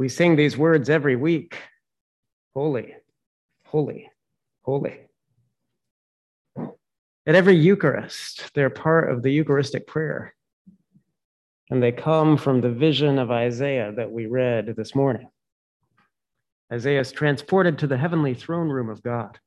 [0.00, 1.58] We sing these words every week
[2.54, 2.94] Holy,
[3.66, 4.10] holy,
[4.62, 4.98] holy.
[6.56, 10.34] At every Eucharist, they're part of the Eucharistic prayer.
[11.68, 15.28] And they come from the vision of Isaiah that we read this morning.
[16.72, 19.38] Isaiah is transported to the heavenly throne room of God.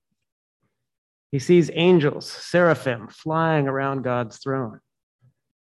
[1.32, 4.82] He sees angels, seraphim, flying around God's throne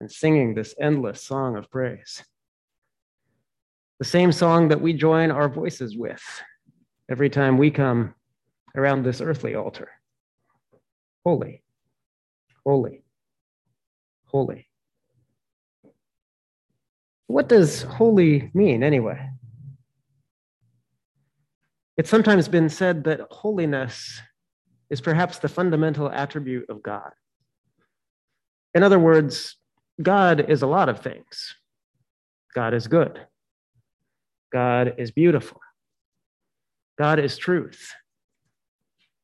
[0.01, 2.25] and singing this endless song of praise.
[3.99, 6.23] The same song that we join our voices with
[7.11, 8.15] every time we come
[8.77, 9.91] around this earthly altar.
[11.25, 11.63] Holy,
[12.65, 13.03] holy,
[14.27, 14.69] holy.
[17.27, 19.31] What does holy mean anyway?
[21.97, 24.23] It's sometimes been said that holiness
[24.91, 27.11] is perhaps the fundamental attribute of God.
[28.75, 29.57] In other words,
[30.01, 31.57] God is a lot of things.
[32.55, 33.27] God is good.
[34.53, 35.61] God is beautiful.
[36.99, 37.93] God is truth.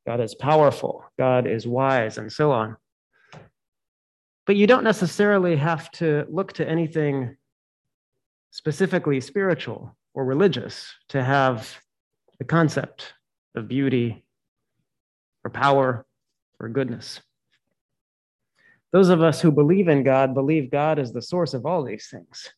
[0.07, 1.05] God is powerful.
[1.19, 2.77] God is wise, and so on.
[4.47, 7.37] But you don't necessarily have to look to anything
[8.51, 11.77] specifically spiritual or religious to have
[12.39, 13.15] the concept
[13.55, 14.25] of beauty
[15.45, 16.07] or power
[16.61, 17.21] or goodness.
[18.93, 22.09] Those of us who believe in God believe God is the source of all these
[22.09, 22.53] things.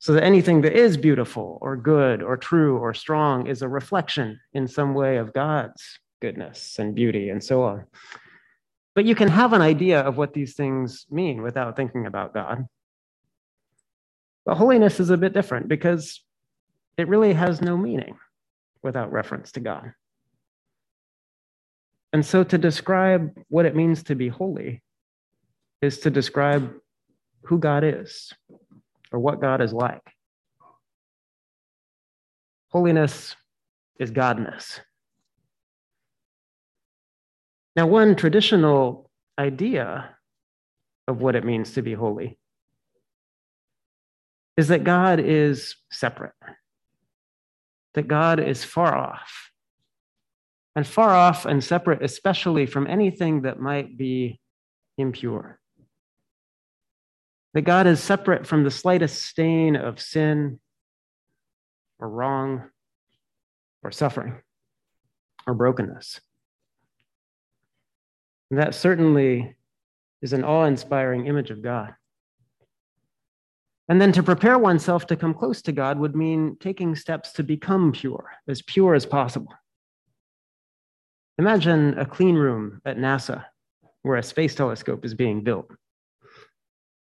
[0.00, 4.38] So that anything that is beautiful or good or true or strong is a reflection
[4.52, 7.84] in some way of God's goodness and beauty and so on.
[8.94, 12.66] But you can have an idea of what these things mean without thinking about God.
[14.44, 16.22] But holiness is a bit different because
[16.96, 18.16] it really has no meaning
[18.82, 19.92] without reference to God.
[22.12, 24.82] And so to describe what it means to be holy
[25.82, 26.72] is to describe
[27.42, 28.32] who God is
[29.12, 30.02] or what God is like.
[32.70, 33.34] Holiness
[33.98, 34.80] is Godness.
[37.76, 40.10] Now, one traditional idea
[41.06, 42.38] of what it means to be holy
[44.56, 46.32] is that God is separate,
[47.94, 49.50] that God is far off,
[50.74, 54.40] and far off and separate, especially from anything that might be
[54.98, 55.60] impure
[57.58, 60.60] that God is separate from the slightest stain of sin
[61.98, 62.70] or wrong
[63.82, 64.40] or suffering
[65.44, 66.20] or brokenness.
[68.52, 69.56] And that certainly
[70.22, 71.96] is an awe inspiring image of God.
[73.88, 77.42] And then to prepare oneself to come close to God would mean taking steps to
[77.42, 79.52] become pure, as pure as possible.
[81.38, 83.46] Imagine a clean room at NASA
[84.02, 85.72] where a space telescope is being built.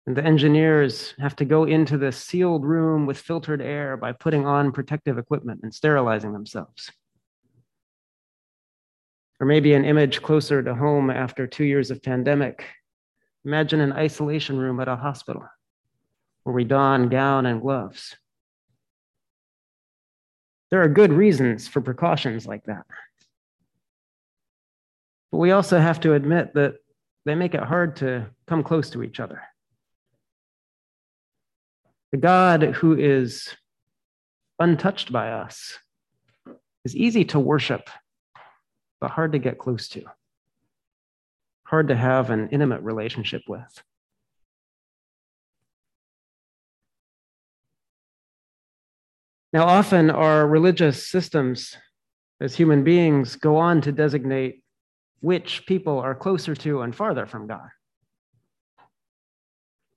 [0.09, 4.47] And the engineers have to go into this sealed room with filtered air by putting
[4.47, 6.91] on protective equipment and sterilizing themselves.
[9.39, 12.65] Or maybe an image closer to home after two years of pandemic.
[13.45, 15.47] Imagine an isolation room at a hospital
[16.43, 18.17] where we don gown and gloves.
[20.71, 22.87] There are good reasons for precautions like that.
[25.31, 26.77] But we also have to admit that
[27.27, 29.43] they make it hard to come close to each other.
[32.13, 33.55] The God who is
[34.59, 35.79] untouched by us
[36.85, 37.91] is easy to worship,
[39.01, 40.05] but hard to get close to,
[41.65, 43.83] hard to have an intimate relationship with.
[49.53, 51.77] Now, often our religious systems
[52.41, 54.63] as human beings go on to designate
[55.21, 57.69] which people are closer to and farther from God.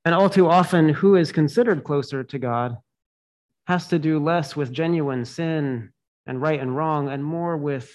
[0.04, 2.78] And all too often, who is considered closer to God
[3.68, 5.92] has to do less with genuine sin
[6.26, 7.92] and right and wrong and more with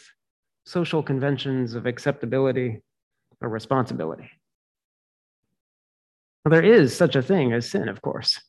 [0.64, 2.82] social conventions of acceptability
[3.40, 4.30] or responsibility.
[6.44, 8.40] Well, there is such a thing as sin, of course.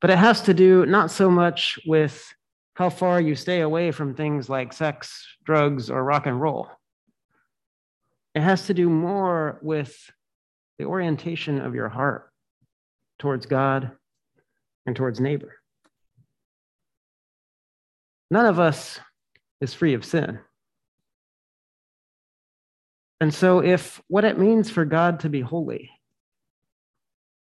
[0.00, 2.32] But it has to do not so much with
[2.74, 6.68] how far you stay away from things like sex, drugs, or rock and roll.
[8.34, 9.96] It has to do more with
[10.78, 12.30] the orientation of your heart
[13.18, 13.90] towards God
[14.86, 15.56] and towards neighbor.
[18.30, 19.00] None of us
[19.60, 20.38] is free of sin.
[23.20, 25.90] And so, if what it means for God to be holy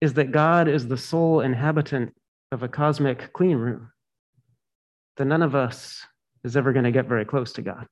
[0.00, 2.14] is that God is the sole inhabitant
[2.52, 3.90] of a cosmic clean room,
[5.16, 6.02] then none of us
[6.44, 7.86] is ever going to get very close to God.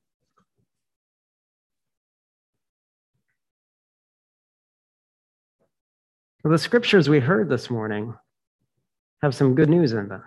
[6.45, 8.13] Well, the scriptures we heard this morning
[9.23, 10.21] have some good news in them.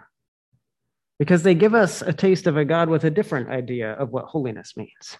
[1.21, 4.25] because they give us a taste of a God with a different idea of what
[4.25, 5.17] holiness means.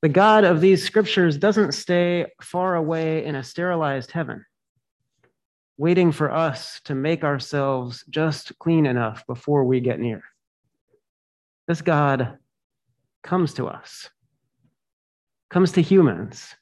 [0.00, 4.46] The God of these scriptures doesn't stay far away in a sterilized heaven,
[5.76, 10.22] waiting for us to make ourselves just clean enough before we get near.
[11.68, 12.38] This God
[13.22, 14.08] comes to us,
[15.50, 16.54] comes to humans,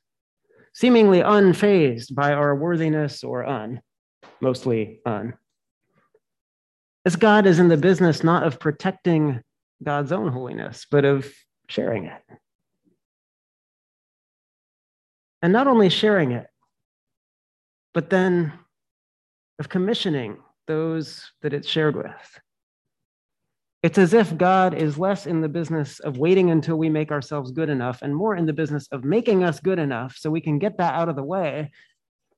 [0.72, 3.80] seemingly unfazed by our worthiness or un,
[4.40, 5.34] mostly un.
[7.04, 9.42] This God is in the business not of protecting
[9.82, 11.32] God's own holiness, but of
[11.68, 12.22] sharing it.
[15.42, 16.46] And not only sharing it,
[17.92, 18.52] but then
[19.58, 22.40] of commissioning those that it's shared with.
[23.82, 27.50] It's as if God is less in the business of waiting until we make ourselves
[27.50, 30.60] good enough and more in the business of making us good enough so we can
[30.60, 31.72] get that out of the way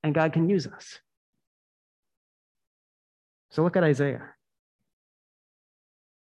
[0.02, 0.98] and God can use us.
[3.50, 4.30] So look at Isaiah.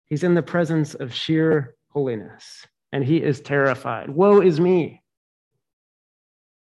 [0.05, 4.09] He's in the presence of sheer holiness and he is terrified.
[4.09, 5.01] Woe is me!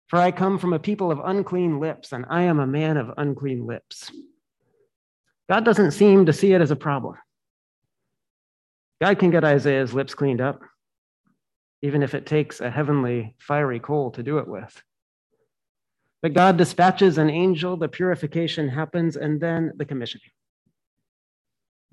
[0.07, 3.11] For I come from a people of unclean lips and I am a man of
[3.17, 4.13] unclean lips.
[5.49, 7.17] God doesn't seem to see it as a problem.
[9.01, 10.61] God can get Isaiah's lips cleaned up,
[11.83, 14.83] even if it takes a heavenly fiery coal to do it with.
[16.21, 20.31] But God dispatches an angel, the purification happens, and then the commissioning.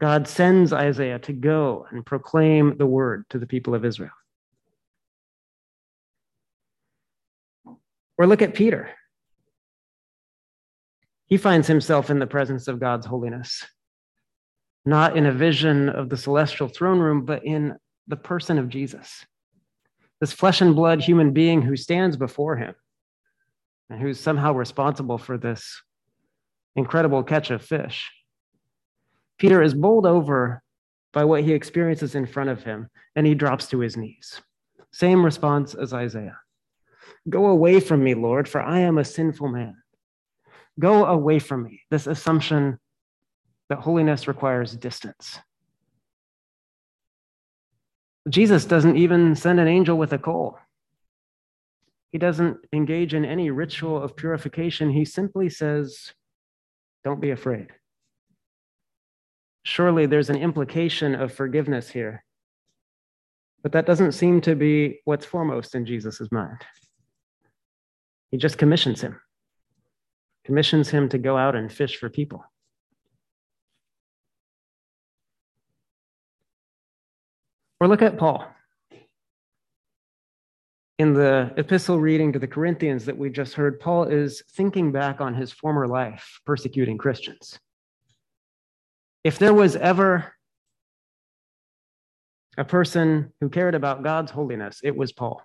[0.01, 4.11] God sends Isaiah to go and proclaim the word to the people of Israel.
[8.17, 8.89] Or look at Peter.
[11.27, 13.63] He finds himself in the presence of God's holiness
[14.85, 17.75] not in a vision of the celestial throne room, but in
[18.07, 19.25] the person of Jesus,
[20.19, 22.75] this flesh and blood human being who stands before him
[23.89, 25.81] and who's somehow responsible for this
[26.75, 28.11] incredible catch of fish.
[29.37, 30.61] Peter is bowled over
[31.13, 34.41] by what he experiences in front of him, and he drops to his knees.
[34.91, 36.37] Same response as Isaiah
[37.27, 39.75] Go away from me, Lord, for I am a sinful man.
[40.79, 41.81] Go away from me.
[41.89, 42.79] This assumption
[43.69, 45.39] that holiness requires distance.
[48.29, 50.57] Jesus doesn't even send an angel with a coal.
[52.11, 54.89] He doesn't engage in any ritual of purification.
[54.89, 56.13] He simply says,
[57.03, 57.67] Don't be afraid.
[59.63, 62.23] Surely there's an implication of forgiveness here,
[63.63, 66.61] but that doesn't seem to be what's foremost in Jesus' mind.
[68.31, 69.19] He just commissions him,
[70.45, 72.43] commissions him to go out and fish for people.
[77.79, 78.45] Or look at Paul.
[80.97, 85.19] In the epistle reading to the Corinthians that we just heard, Paul is thinking back
[85.19, 87.59] on his former life persecuting Christians.
[89.25, 90.33] If there was ever
[92.57, 95.41] a person who cared about God's holiness, it was Paul.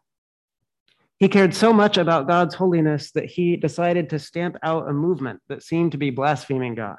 [1.19, 5.41] He cared so much about God's holiness that he decided to stamp out a movement
[5.49, 6.97] that seemed to be blaspheming God.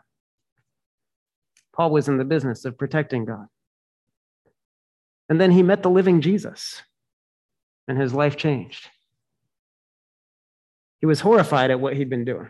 [1.73, 3.47] Paul was in the business of protecting God.
[5.31, 6.81] And then he met the living Jesus,
[7.87, 8.89] and his life changed.
[10.99, 12.49] He was horrified at what he'd been doing.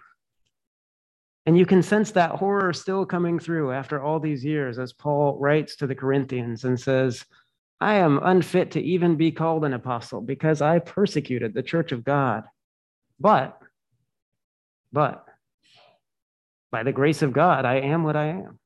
[1.46, 5.38] And you can sense that horror still coming through after all these years as Paul
[5.40, 7.24] writes to the Corinthians and says,
[7.80, 12.04] I am unfit to even be called an apostle because I persecuted the church of
[12.04, 12.46] God.
[13.20, 13.60] But,
[14.92, 15.24] but,
[16.72, 18.58] by the grace of God, I am what I am.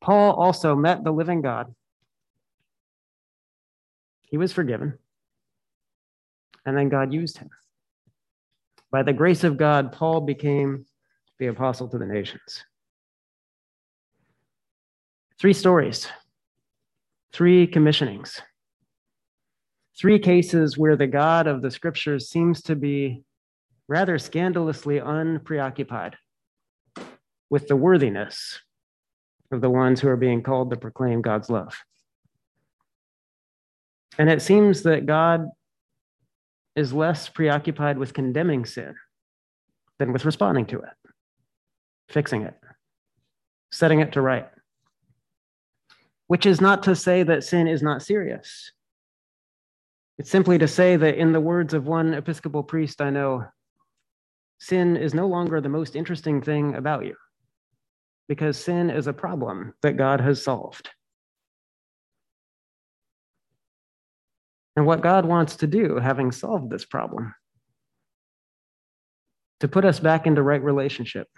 [0.00, 1.72] Paul also met the living God
[4.30, 4.98] he was forgiven.
[6.64, 7.50] And then God used him.
[8.90, 10.84] By the grace of God, Paul became
[11.38, 12.64] the apostle to the nations.
[15.38, 16.06] Three stories,
[17.32, 18.40] three commissionings,
[19.98, 23.22] three cases where the God of the scriptures seems to be
[23.88, 26.16] rather scandalously unpreoccupied
[27.48, 28.60] with the worthiness
[29.50, 31.74] of the ones who are being called to proclaim God's love.
[34.20, 35.48] And it seems that God
[36.76, 38.94] is less preoccupied with condemning sin
[39.98, 41.10] than with responding to it,
[42.10, 42.54] fixing it,
[43.72, 44.46] setting it to right.
[46.26, 48.72] Which is not to say that sin is not serious.
[50.18, 53.46] It's simply to say that, in the words of one Episcopal priest I know,
[54.58, 57.16] sin is no longer the most interesting thing about you
[58.28, 60.90] because sin is a problem that God has solved.
[64.76, 67.34] And what God wants to do, having solved this problem.
[69.60, 71.28] To put us back into right relationship,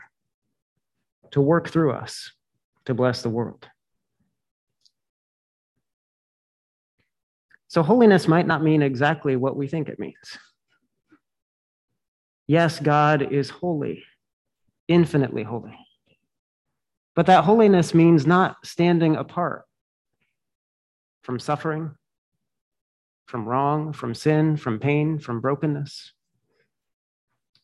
[1.32, 2.30] to work through us,
[2.84, 3.66] to bless the world.
[7.68, 10.38] So, holiness might not mean exactly what we think it means.
[12.46, 14.04] Yes, God is holy,
[14.88, 15.74] infinitely holy.
[17.14, 19.64] But that holiness means not standing apart
[21.22, 21.92] from suffering,
[23.26, 26.12] from wrong, from sin, from pain, from brokenness.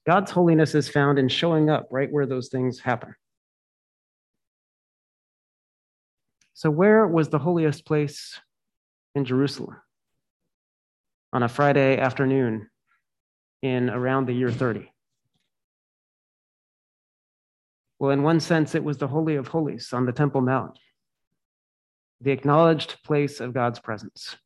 [0.07, 3.15] God's holiness is found in showing up right where those things happen.
[6.55, 8.41] So, where was the holiest place
[9.15, 9.77] in Jerusalem
[11.33, 12.69] on a Friday afternoon
[13.63, 14.91] in around the year 30?
[17.99, 20.79] Well, in one sense, it was the Holy of Holies on the Temple Mount,
[22.21, 24.37] the acknowledged place of God's presence,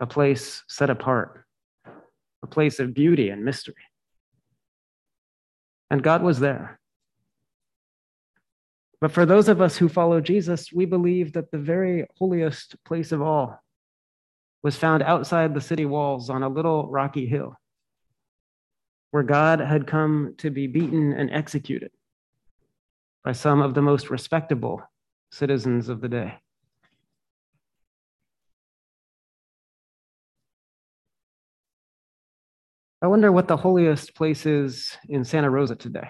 [0.00, 1.44] a place set apart,
[2.42, 3.74] a place of beauty and mystery.
[5.90, 6.80] And God was there.
[9.00, 13.12] But for those of us who follow Jesus, we believe that the very holiest place
[13.12, 13.62] of all
[14.62, 17.56] was found outside the city walls on a little rocky hill
[19.10, 21.90] where God had come to be beaten and executed
[23.24, 24.82] by some of the most respectable
[25.32, 26.34] citizens of the day.
[33.02, 36.08] I wonder what the holiest place is in Santa Rosa today.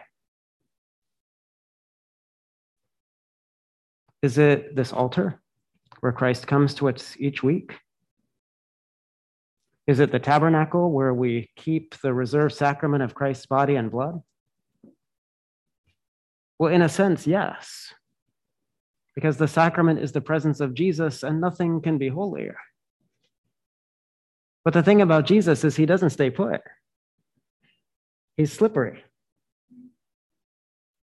[4.23, 5.41] Is it this altar
[6.01, 7.75] where Christ comes to us each week?
[9.87, 14.21] Is it the tabernacle where we keep the reserved sacrament of Christ's body and blood?
[16.59, 17.95] Well, in a sense, yes,
[19.15, 22.59] because the sacrament is the presence of Jesus and nothing can be holier.
[24.65, 26.61] But the thing about Jesus is he doesn't stay put,
[28.41, 29.05] he's slippery.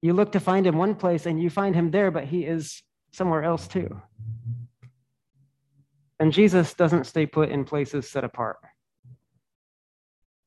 [0.01, 2.81] You look to find him one place and you find him there, but he is
[3.11, 4.01] somewhere else too.
[6.19, 8.57] And Jesus doesn't stay put in places set apart.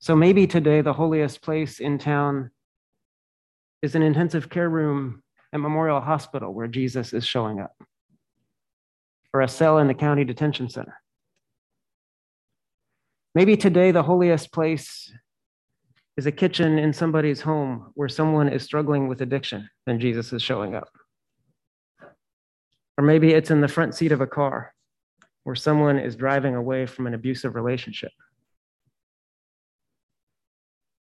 [0.01, 2.51] So maybe today the holiest place in town
[3.81, 7.77] is an intensive care room at Memorial Hospital where Jesus is showing up,
[9.33, 11.01] or a cell in the county detention center.
[13.33, 15.13] Maybe today the holiest place
[16.17, 20.43] is a kitchen in somebody's home where someone is struggling with addiction and Jesus is
[20.43, 20.89] showing up.
[22.97, 24.73] Or maybe it's in the front seat of a car
[25.43, 28.13] where someone is driving away from an abusive relationship.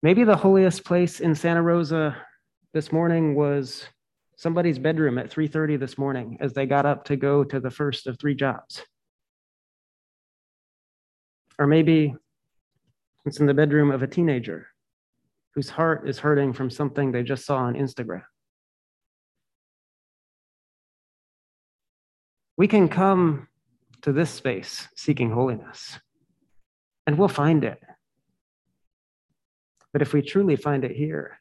[0.02, 2.16] Maybe the holiest place in Santa Rosa
[2.72, 3.84] this morning was
[4.36, 8.06] somebody's bedroom at 3:30 this morning as they got up to go to the first
[8.06, 8.86] of three jobs.
[11.58, 12.14] Or maybe
[13.26, 14.69] it's in the bedroom of a teenager
[15.54, 18.22] whose heart is hurting from something they just saw on Instagram.
[22.56, 23.48] We can come
[24.02, 25.98] to this space seeking holiness,
[27.06, 27.80] and we'll find it.
[29.92, 31.40] But if we truly find it here,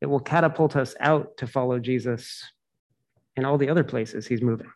[0.00, 2.42] it will catapult us out to follow Jesus
[3.36, 4.70] in all the other places he's moving,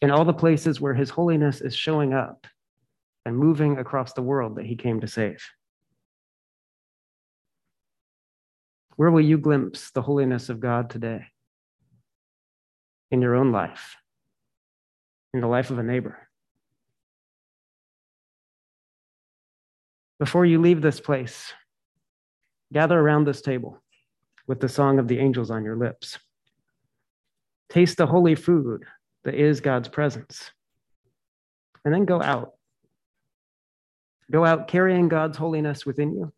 [0.00, 2.46] in all the places where his holiness is showing up
[3.24, 5.42] and moving across the world that he came to save.
[8.96, 11.26] Where will you glimpse the holiness of God today?
[13.10, 13.96] In your own life,
[15.32, 16.28] in the life of a neighbor.
[20.18, 21.52] Before you leave this place,
[22.74, 23.80] Gather around this table
[24.48, 26.18] with the song of the angels on your lips.
[27.68, 28.84] Taste the holy food
[29.22, 30.50] that is God's presence.
[31.84, 32.54] And then go out.
[34.28, 36.32] Go out carrying God's holiness within you,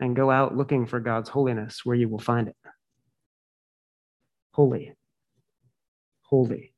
[0.00, 2.56] and go out looking for God's holiness where you will find it.
[4.52, 4.94] Holy,
[6.22, 6.74] holy,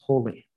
[0.00, 0.47] holy.